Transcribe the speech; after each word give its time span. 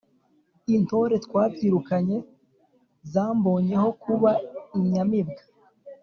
Intore 0.75 1.15
twabyirukanye 1.25 2.17
zambonyeho 3.11 3.87
kuba 4.03 4.31
inyamibwa 4.77 5.43